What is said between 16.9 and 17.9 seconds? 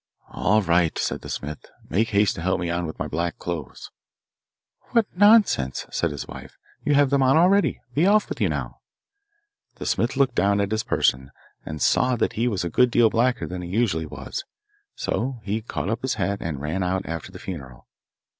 after the funeral.